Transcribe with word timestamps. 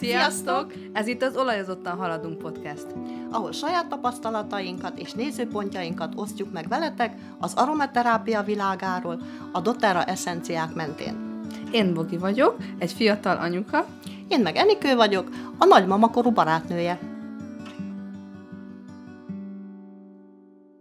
Sziasztok! 0.00 0.72
Ez 0.92 1.06
itt 1.06 1.22
az 1.22 1.36
Olajozottan 1.36 1.96
Haladunk 1.96 2.38
podcast. 2.38 2.86
ahol 3.30 3.52
saját 3.52 3.88
tapasztalatainkat 3.88 4.98
és 4.98 5.12
nézőpontjainkat 5.12 6.12
osztjuk 6.16 6.52
meg 6.52 6.68
veletek 6.68 7.14
az 7.38 7.54
aromaterápia 7.54 8.42
világáról, 8.42 9.20
a 9.52 9.60
doTERRA 9.60 10.04
eszenciák 10.04 10.74
mentén. 10.74 11.42
Én 11.72 11.94
Bogi 11.94 12.16
vagyok, 12.16 12.56
egy 12.78 12.92
fiatal 12.92 13.36
anyuka. 13.36 13.86
Én 14.28 14.40
meg 14.40 14.56
Enikő 14.56 14.94
vagyok, 14.94 15.28
a 15.58 15.64
nagymamakorú 15.64 16.30
barátnője. 16.30 16.98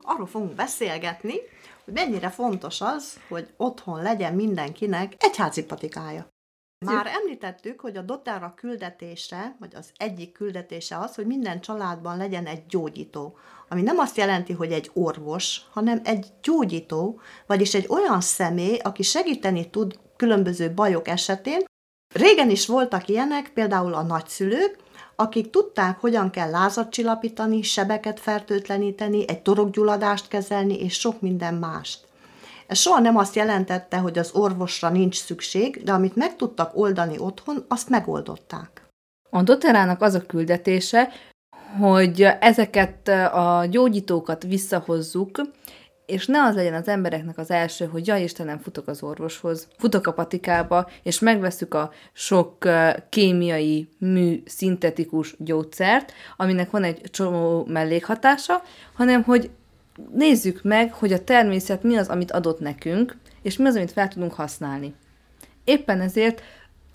Arról 0.02 0.28
fogunk 0.28 0.56
beszélgetni, 0.56 1.36
hogy 1.86 1.94
mennyire 1.94 2.30
fontos 2.30 2.82
az, 2.82 3.20
hogy 3.30 3.48
otthon 3.58 4.02
legyen 4.02 4.34
mindenkinek 4.34 5.16
egy 5.18 5.36
házi 5.38 5.64
patikája. 5.64 6.38
Már 6.86 7.08
említettük, 7.08 7.80
hogy 7.80 7.98
a 7.98 8.02
doTERRA 8.02 8.54
küldetése, 8.56 9.56
vagy 9.60 9.76
az 9.76 9.90
egyik 9.98 10.32
küldetése 10.32 10.98
az, 10.98 11.16
hogy 11.16 11.26
minden 11.26 11.62
családban 11.62 12.18
legyen 12.18 12.46
egy 12.46 12.66
gyógyító, 12.70 13.38
ami 13.70 13.82
nem 13.82 13.98
azt 13.98 14.18
jelenti, 14.18 14.54
hogy 14.54 14.72
egy 14.72 14.92
orvos, 14.94 15.62
hanem 15.72 16.02
egy 16.04 16.26
gyógyító, 16.42 17.20
vagyis 17.48 17.74
egy 17.74 17.86
olyan 17.90 18.22
személy, 18.22 18.78
aki 18.78 19.04
segíteni 19.04 19.70
tud 19.70 20.00
különböző 20.16 20.74
bajok 20.74 21.08
esetén. 21.08 21.64
Régen 22.14 22.50
is 22.50 22.68
voltak 22.68 23.08
ilyenek, 23.08 23.54
például 23.54 23.94
a 23.94 24.02
nagyszülők, 24.02 24.78
akik 25.16 25.50
tudták, 25.50 26.00
hogyan 26.00 26.30
kell 26.30 26.50
lázat 26.50 26.90
csillapítani, 26.90 27.62
sebeket 27.62 28.20
fertőtleníteni, 28.20 29.28
egy 29.28 29.42
torokgyulladást 29.42 30.28
kezelni, 30.28 30.80
és 30.80 31.00
sok 31.00 31.22
minden 31.22 31.54
mást. 31.54 32.09
Ez 32.70 32.78
soha 32.78 33.00
nem 33.00 33.18
azt 33.18 33.36
jelentette, 33.36 33.98
hogy 33.98 34.18
az 34.18 34.32
orvosra 34.34 34.90
nincs 34.90 35.16
szükség, 35.16 35.84
de 35.84 35.92
amit 35.92 36.16
meg 36.16 36.36
tudtak 36.36 36.78
oldani 36.78 37.18
otthon, 37.18 37.66
azt 37.68 37.90
megoldották. 37.90 38.86
A 39.30 39.44
doterának 39.44 40.02
az 40.02 40.14
a 40.14 40.26
küldetése, 40.26 41.10
hogy 41.80 42.22
ezeket 42.40 43.08
a 43.34 43.66
gyógyítókat 43.70 44.44
visszahozzuk, 44.44 45.42
és 46.06 46.26
ne 46.26 46.44
az 46.44 46.56
legyen 46.56 46.74
az 46.74 46.88
embereknek 46.88 47.38
az 47.38 47.52
első, 47.52 47.86
hogy 47.86 48.08
ja 48.08 48.18
Istenem, 48.18 48.60
futok 48.60 48.88
az 48.88 49.04
orvoshoz, 49.04 49.68
futok 49.78 50.08
a 50.08 50.14
patikába, 50.14 50.90
és 51.04 51.20
megveszük 51.20 51.74
a 51.74 51.92
sok 52.14 52.68
kémiai, 53.10 53.90
mű, 54.00 54.44
szintetikus 54.46 55.36
gyógyszert, 55.38 56.14
aminek 56.38 56.70
van 56.70 56.84
egy 56.84 57.02
csomó 57.12 57.66
mellékhatása, 57.66 58.62
hanem 58.94 59.24
hogy 59.24 59.50
nézzük 60.14 60.64
meg, 60.64 60.94
hogy 60.94 61.14
a 61.14 61.24
természet 61.24 61.84
mi 61.84 61.98
az, 61.98 62.08
amit 62.08 62.32
adott 62.32 62.60
nekünk, 62.60 63.18
és 63.42 63.58
mi 63.58 63.68
az, 63.68 63.76
amit 63.76 63.92
fel 63.92 64.08
tudunk 64.08 64.34
használni. 64.34 64.94
Éppen 65.64 66.02
ezért 66.02 66.42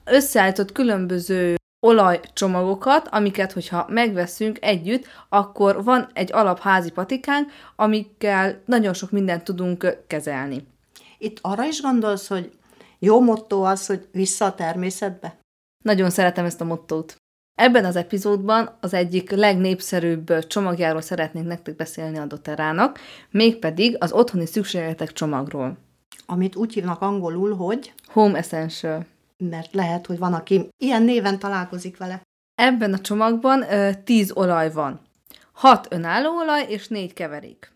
összeállított 0.05 0.73
különböző 0.73 1.55
olajcsomagokat, 1.87 3.09
amiket, 3.09 3.53
hogyha 3.53 3.87
megveszünk 3.89 4.59
együtt, 4.61 5.07
akkor 5.29 5.85
van 5.85 6.09
egy 6.13 6.33
alapházi 6.33 6.91
patikánk, 6.91 7.51
amikkel 7.77 8.63
nagyon 8.65 8.95
sok 8.95 9.11
mindent 9.11 9.45
tudunk 9.45 10.05
kezelni. 10.07 10.67
Itt 11.19 11.39
arra 11.43 11.65
is 11.65 11.83
gondolsz, 11.83 12.29
hogy 12.29 12.53
jó 12.99 13.21
motto 13.21 13.63
az, 13.63 13.87
hogy 13.87 14.09
vissza 14.13 14.45
a 14.45 14.55
természetbe? 14.55 15.39
Nagyon 15.85 16.11
szeretem 16.11 16.45
ezt 16.45 16.61
a 16.61 16.65
mottót. 16.65 17.17
Ebben 17.55 17.85
az 17.85 17.97
epizódban 17.97 18.77
az 18.81 18.95
egyik 18.95 19.31
legnépszerűbb 19.31 20.47
csomagjáról 20.47 21.01
szeretnék 21.01 21.45
nektek 21.45 21.77
beszélni 21.77 22.19
a 22.19 22.27
doterának, 22.27 22.99
mégpedig 23.31 23.97
az 24.01 24.13
otthoni 24.13 24.47
szükségletek 24.47 25.13
csomagról. 25.13 25.77
Amit 26.27 26.57
úgy 26.57 26.73
hívnak 26.73 27.01
angolul, 27.01 27.55
hogy, 27.55 27.93
Home 28.07 28.39
Essential. 28.39 29.07
mert 29.39 29.75
lehet, 29.75 30.07
hogy 30.07 30.19
van, 30.19 30.35
aki 30.35 30.69
ilyen 30.79 31.03
néven 31.03 31.39
találkozik 31.39 31.97
vele. 31.97 32.23
Ebben 32.55 32.93
a 32.93 32.99
csomagban 32.99 33.73
ö, 33.73 33.91
10 34.05 34.31
olaj 34.35 34.73
van. 34.73 35.01
6 35.53 35.87
önálló 35.91 36.37
olaj 36.37 36.65
és 36.69 36.89
4 36.89 37.13
keverék. 37.13 37.73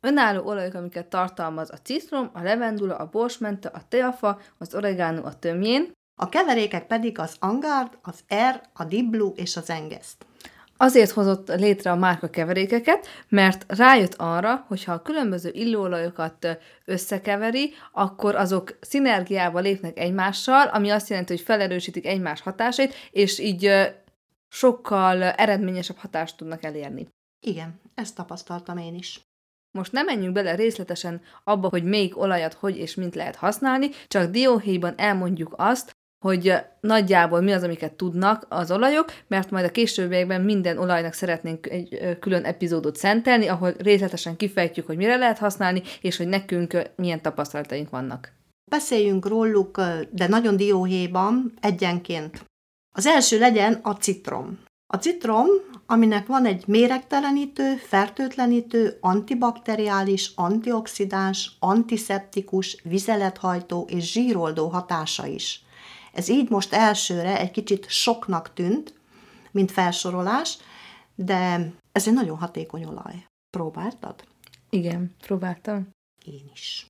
Önálló 0.00 0.46
olajok, 0.46 0.74
amiket 0.74 1.06
tartalmaz 1.06 1.70
a 1.70 1.76
citrom, 1.76 2.30
a 2.32 2.42
levendula, 2.42 2.96
a 2.96 3.08
borsmente, 3.08 3.68
a 3.68 3.80
teafa, 3.88 4.38
az 4.58 4.74
oregano, 4.74 5.24
a 5.24 5.38
tömjén. 5.38 5.92
A 6.18 6.28
keverékek 6.28 6.86
pedig 6.86 7.18
az 7.18 7.36
Angard, 7.38 7.98
az 8.02 8.24
R, 8.50 8.60
a 8.72 8.84
Diblu 8.84 9.32
és 9.34 9.56
az 9.56 9.70
Engest. 9.70 10.16
Azért 10.76 11.10
hozott 11.10 11.48
létre 11.48 11.90
a 11.90 11.96
márka 11.96 12.28
keverékeket, 12.28 13.06
mert 13.28 13.64
rájött 13.68 14.14
arra, 14.14 14.64
hogy 14.68 14.84
ha 14.84 14.92
a 14.92 15.02
különböző 15.02 15.50
illóolajokat 15.52 16.58
összekeveri, 16.84 17.72
akkor 17.92 18.34
azok 18.34 18.78
szinergiába 18.80 19.58
lépnek 19.58 19.98
egymással, 19.98 20.66
ami 20.66 20.90
azt 20.90 21.08
jelenti, 21.08 21.32
hogy 21.32 21.42
felerősítik 21.42 22.06
egymás 22.06 22.40
hatásait, 22.40 22.94
és 23.10 23.38
így 23.38 23.70
sokkal 24.48 25.22
eredményesebb 25.22 25.96
hatást 25.96 26.36
tudnak 26.36 26.62
elérni. 26.62 27.08
Igen, 27.40 27.80
ezt 27.94 28.14
tapasztaltam 28.14 28.78
én 28.78 28.94
is. 28.94 29.20
Most 29.70 29.92
nem 29.92 30.04
menjünk 30.04 30.34
bele 30.34 30.54
részletesen 30.54 31.22
abba, 31.44 31.68
hogy 31.68 31.84
melyik 31.84 32.18
olajat 32.18 32.54
hogy 32.54 32.76
és 32.76 32.94
mint 32.94 33.14
lehet 33.14 33.36
használni, 33.36 33.90
csak 34.08 34.30
dióhéjban 34.30 34.94
elmondjuk 34.96 35.54
azt, 35.56 35.95
hogy 36.18 36.54
nagyjából 36.80 37.40
mi 37.40 37.52
az, 37.52 37.62
amiket 37.62 37.92
tudnak 37.92 38.46
az 38.48 38.70
olajok, 38.70 39.12
mert 39.26 39.50
majd 39.50 39.64
a 39.64 39.70
későbbiekben 39.70 40.40
minden 40.40 40.78
olajnak 40.78 41.12
szeretnénk 41.12 41.66
egy 41.66 42.18
külön 42.20 42.44
epizódot 42.44 42.96
szentelni, 42.96 43.46
ahol 43.46 43.74
részletesen 43.78 44.36
kifejtjük, 44.36 44.86
hogy 44.86 44.96
mire 44.96 45.16
lehet 45.16 45.38
használni, 45.38 45.82
és 46.00 46.16
hogy 46.16 46.28
nekünk 46.28 46.82
milyen 46.96 47.22
tapasztalataink 47.22 47.90
vannak. 47.90 48.32
Beszéljünk 48.70 49.26
róluk, 49.26 49.80
de 50.10 50.26
nagyon 50.28 50.56
dióhéjban, 50.56 51.52
egyenként. 51.60 52.44
Az 52.96 53.06
első 53.06 53.38
legyen 53.38 53.72
a 53.82 53.92
citrom. 53.92 54.58
A 54.92 54.96
citrom, 54.96 55.46
aminek 55.86 56.26
van 56.26 56.46
egy 56.46 56.64
méregtelenítő, 56.66 57.74
fertőtlenítő, 57.74 58.96
antibakteriális, 59.00 60.32
antioxidáns, 60.34 61.56
antiszeptikus, 61.58 62.80
vizelethajtó 62.82 63.86
és 63.90 64.12
zsíroldó 64.12 64.68
hatása 64.68 65.26
is. 65.26 65.64
Ez 66.16 66.28
így 66.28 66.50
most 66.50 66.72
elsőre 66.72 67.38
egy 67.38 67.50
kicsit 67.50 67.88
soknak 67.88 68.52
tűnt, 68.54 68.94
mint 69.50 69.72
felsorolás, 69.72 70.58
de 71.14 71.72
ez 71.92 72.06
egy 72.06 72.14
nagyon 72.14 72.38
hatékony 72.38 72.84
olaj. 72.84 73.26
Próbáltad? 73.50 74.24
Igen, 74.70 75.14
próbáltam. 75.20 75.88
Én 76.24 76.50
is. 76.52 76.86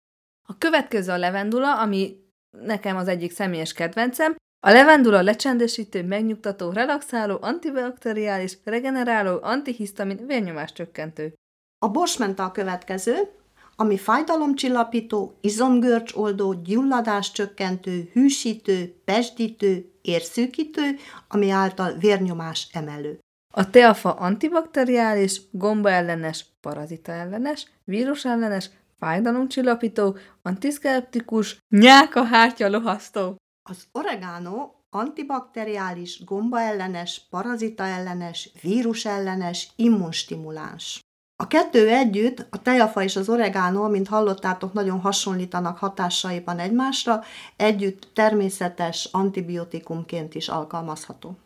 A 0.49 0.59
következő 0.59 1.13
a 1.13 1.17
levendula, 1.17 1.81
ami 1.81 2.17
nekem 2.51 2.97
az 2.97 3.09
egyik 3.09 3.33
személyes 3.33 3.73
kedvencem. 3.73 4.37
A 4.67 4.71
levendula 4.71 5.23
lecsendesítő, 5.23 6.05
megnyugtató, 6.05 6.71
relaxáló, 6.71 7.39
antibakteriális, 7.41 8.59
regeneráló, 8.65 9.39
antihisztamin, 9.43 10.27
vérnyomás 10.27 10.73
csökkentő. 10.73 11.35
A 11.79 11.89
borsmenta 11.89 12.45
a 12.45 12.53
következő, 12.53 13.31
ami 13.77 13.99
fájdalomcsillapító, 13.99 15.39
izomgörcsoldó, 15.41 16.53
gyulladás 16.53 17.33
csökkentő, 17.33 18.11
hűsítő, 18.13 19.01
pesdítő, 19.05 19.93
érszűkítő, 20.03 20.97
ami 21.29 21.51
által 21.51 21.93
vérnyomás 21.93 22.69
emelő. 22.73 23.19
A 23.55 23.71
teafa 23.71 24.13
antibakteriális, 24.13 25.41
gombaellenes, 25.51 26.47
parazita 26.61 27.13
ellenes, 27.13 27.67
vírusellenes, 27.85 28.71
fájdalomcsillapító, 28.99 30.17
antiszkeptikus, 30.43 31.59
nyáka 31.69 32.25
hártya 32.25 32.69
lohasztó. 32.69 33.37
Az 33.69 33.87
oregano 33.93 34.71
antibakteriális, 34.91 36.25
gombaellenes, 36.25 37.27
parazitaellenes, 37.31 38.51
vírusellenes, 38.63 39.69
immunstimuláns. 39.77 41.01
A 41.39 41.47
kettő 41.47 41.89
együtt, 41.89 42.47
a 42.51 42.63
tejafa 42.63 43.03
és 43.03 43.17
az 43.17 43.29
oregano, 43.29 43.89
mint 43.89 44.09
hallottátok, 44.09 44.73
nagyon 44.73 45.01
hasonlítanak 45.01 45.79
hatásaiban 45.79 46.59
egymásra, 46.59 47.23
együtt 47.57 48.09
természetes 48.15 49.09
antibiotikumként 49.13 50.35
is 50.35 50.49
alkalmazható. 50.49 51.37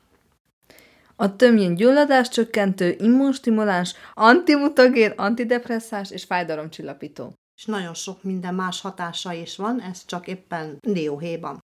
A 1.17 1.37
tömjén 1.37 1.75
gyulladás 1.75 2.29
csökkentő, 2.29 2.97
immunstimuláns, 2.99 3.95
antimutagén, 4.15 5.11
antidepresszás 5.11 6.11
és 6.11 6.25
fájdalomcsillapító. 6.25 7.33
És 7.57 7.65
nagyon 7.65 7.95
sok 7.95 8.23
minden 8.23 8.55
más 8.55 8.81
hatása 8.81 9.33
is 9.33 9.57
van, 9.57 9.81
ez 9.81 10.05
csak 10.05 10.27
éppen 10.27 10.79
dióhéjban. 10.81 11.59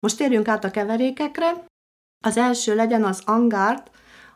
Most 0.00 0.16
térjünk 0.16 0.48
át 0.48 0.64
a 0.64 0.70
keverékekre. 0.70 1.64
Az 2.24 2.36
első 2.36 2.74
legyen 2.74 3.04
az 3.04 3.22
Angard, 3.24 3.82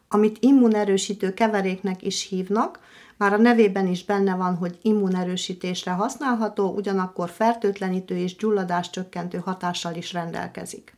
amit 0.09 0.37
immunerősítő 0.41 1.35
keveréknek 1.35 2.03
is 2.03 2.29
hívnak, 2.29 2.79
már 3.17 3.33
a 3.33 3.37
nevében 3.37 3.87
is 3.87 4.05
benne 4.05 4.35
van, 4.35 4.57
hogy 4.57 4.79
immunerősítésre 4.83 5.91
használható, 5.91 6.75
ugyanakkor 6.75 7.29
fertőtlenítő 7.29 8.17
és 8.17 8.37
gyulladás 8.37 8.91
csökkentő 8.91 9.39
hatással 9.39 9.95
is 9.95 10.13
rendelkezik. 10.13 10.97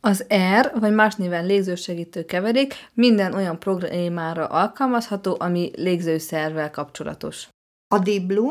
Az 0.00 0.26
R, 0.60 0.78
vagy 0.80 0.94
más 0.94 1.14
néven 1.14 1.46
légzősegítő 1.46 2.24
keverék 2.24 2.74
minden 2.92 3.34
olyan 3.34 3.58
problémára 3.58 4.46
alkalmazható, 4.46 5.36
ami 5.38 5.70
légzőszervvel 5.76 6.70
kapcsolatos. 6.70 7.48
A 7.88 7.98
Diblu, 7.98 8.50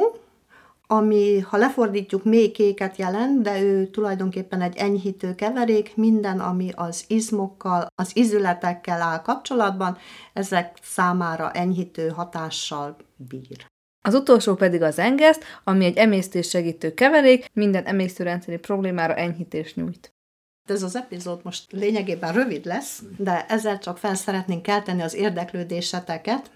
ami, 0.88 1.40
ha 1.40 1.58
lefordítjuk, 1.58 2.24
még 2.24 2.52
kéket 2.52 2.96
jelent, 2.98 3.42
de 3.42 3.62
ő 3.62 3.88
tulajdonképpen 3.88 4.62
egy 4.62 4.78
enyhítő 4.78 5.36
keverék, 5.36 5.96
minden, 5.96 6.40
ami 6.40 6.72
az 6.76 7.04
izmokkal, 7.08 7.88
az 7.96 8.16
izületekkel 8.16 9.02
áll 9.02 9.22
kapcsolatban, 9.22 9.98
ezek 10.34 10.78
számára 10.82 11.52
enyhítő 11.52 12.10
hatással 12.10 12.98
bír. 13.16 13.68
Az 14.06 14.14
utolsó 14.14 14.56
pedig 14.56 14.82
az 14.82 15.00
engeszt, 15.00 15.44
ami 15.64 15.86
egy 15.86 15.98
emésztés 15.98 16.50
segítő 16.50 16.94
keverék, 16.94 17.50
minden 17.54 17.84
emésztőrendszeri 17.84 18.58
problémára 18.58 19.16
enyhítést 19.16 19.76
nyújt. 19.76 20.14
Ez 20.70 20.84
az 20.84 20.96
epizód 20.96 21.40
most 21.44 21.72
lényegében 21.72 22.34
rövid 22.34 22.66
lesz, 22.66 23.04
de 23.18 23.46
ezzel 23.46 23.80
csak 23.80 23.98
fel 23.98 24.16
szeretnénk 24.16 24.62
kelteni 24.62 25.02
az 25.02 25.14
érdeklődéseteket, 25.14 26.52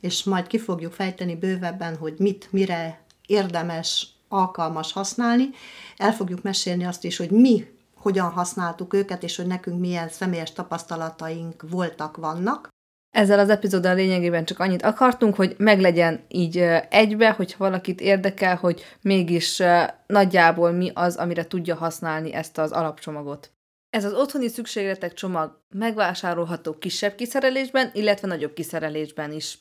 és 0.00 0.24
majd 0.24 0.46
ki 0.46 0.58
fogjuk 0.58 0.92
fejteni 0.92 1.36
bővebben, 1.36 1.96
hogy 1.96 2.14
mit, 2.18 2.48
mire 2.52 3.06
érdemes, 3.28 4.08
alkalmas 4.28 4.92
használni. 4.92 5.50
El 5.96 6.12
fogjuk 6.12 6.42
mesélni 6.42 6.84
azt 6.84 7.04
is, 7.04 7.16
hogy 7.16 7.30
mi 7.30 7.66
hogyan 7.94 8.30
használtuk 8.30 8.94
őket, 8.94 9.22
és 9.22 9.36
hogy 9.36 9.46
nekünk 9.46 9.80
milyen 9.80 10.08
személyes 10.08 10.52
tapasztalataink 10.52 11.64
voltak, 11.70 12.16
vannak. 12.16 12.68
Ezzel 13.10 13.38
az 13.38 13.50
epizóddal 13.50 13.94
lényegében 13.94 14.44
csak 14.44 14.58
annyit 14.58 14.82
akartunk, 14.82 15.34
hogy 15.34 15.54
meglegyen 15.58 16.24
így 16.28 16.58
egybe, 16.90 17.30
hogyha 17.30 17.58
valakit 17.58 18.00
érdekel, 18.00 18.56
hogy 18.56 18.84
mégis 19.00 19.62
nagyjából 20.06 20.70
mi 20.70 20.90
az, 20.94 21.16
amire 21.16 21.46
tudja 21.46 21.74
használni 21.74 22.32
ezt 22.32 22.58
az 22.58 22.72
alapcsomagot. 22.72 23.52
Ez 23.90 24.04
az 24.04 24.12
otthoni 24.12 24.48
szükségletek 24.48 25.12
csomag 25.12 25.60
megvásárolható 25.68 26.78
kisebb 26.78 27.14
kiszerelésben, 27.14 27.90
illetve 27.92 28.26
nagyobb 28.26 28.52
kiszerelésben 28.52 29.32
is. 29.32 29.58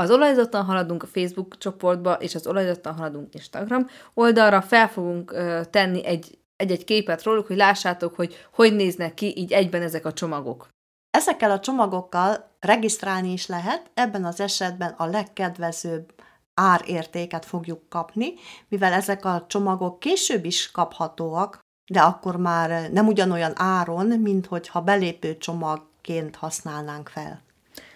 Az 0.00 0.10
olajzottan 0.10 0.64
haladunk 0.64 1.06
Facebook 1.12 1.58
csoportba, 1.58 2.12
és 2.12 2.34
az 2.34 2.46
olajzottan 2.46 2.94
haladunk 2.94 3.34
Instagram 3.34 3.86
oldalra, 4.14 4.62
fel 4.62 4.88
fogunk 4.88 5.32
ö, 5.32 5.60
tenni 5.70 6.04
egy, 6.06 6.38
egy-egy 6.56 6.84
képet 6.84 7.22
róluk, 7.22 7.46
hogy 7.46 7.56
lássátok, 7.56 8.14
hogy 8.14 8.46
hogy 8.52 8.74
néznek 8.74 9.14
ki 9.14 9.38
így 9.38 9.52
egyben 9.52 9.82
ezek 9.82 10.04
a 10.04 10.12
csomagok. 10.12 10.68
Ezekkel 11.10 11.50
a 11.50 11.60
csomagokkal 11.60 12.50
regisztrálni 12.60 13.32
is 13.32 13.46
lehet, 13.46 13.90
ebben 13.94 14.24
az 14.24 14.40
esetben 14.40 14.94
a 14.96 15.06
legkedvezőbb 15.06 16.12
árértéket 16.54 17.44
fogjuk 17.44 17.88
kapni, 17.88 18.34
mivel 18.68 18.92
ezek 18.92 19.24
a 19.24 19.44
csomagok 19.48 19.98
később 19.98 20.44
is 20.44 20.70
kaphatóak, 20.70 21.58
de 21.92 22.00
akkor 22.00 22.36
már 22.36 22.90
nem 22.90 23.06
ugyanolyan 23.06 23.52
áron, 23.56 24.06
mint 24.06 24.46
hogyha 24.46 24.80
belépő 24.80 25.36
csomagként 25.36 26.36
használnánk 26.36 27.08
fel. 27.08 27.48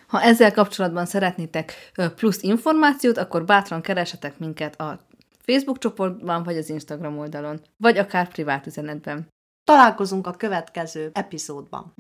Ha 0.07 0.23
ezzel 0.23 0.53
kapcsolatban 0.53 1.07
szeretnétek 1.07 1.93
plusz 2.17 2.43
információt, 2.43 3.19
akkor 3.19 3.45
bátran 3.45 3.81
keresetek 3.81 4.39
minket 4.39 4.81
a 4.81 4.99
Facebook 5.47 5.79
csoportban, 5.79 6.43
vagy 6.43 6.57
az 6.57 6.69
Instagram 6.69 7.19
oldalon, 7.19 7.61
vagy 7.77 7.99
akár 7.99 8.29
privát 8.29 8.67
üzenetben. 8.67 9.29
Találkozunk 9.65 10.27
a 10.27 10.31
következő 10.31 11.11
epizódban. 11.13 11.95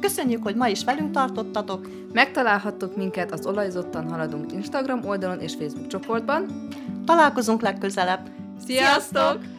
Köszönjük, 0.00 0.42
hogy 0.42 0.54
ma 0.54 0.68
is 0.68 0.84
velünk 0.84 1.10
tartottatok. 1.10 1.88
Megtalálhattok 2.12 2.96
minket 2.96 3.32
az 3.32 3.46
Olajzottan 3.46 4.10
Haladunk 4.10 4.52
Instagram 4.52 5.04
oldalon 5.04 5.40
és 5.40 5.54
Facebook 5.54 5.86
csoportban. 5.86 6.68
Találkozunk 7.04 7.60
legközelebb. 7.60 8.28
Sziasztok! 8.66 9.57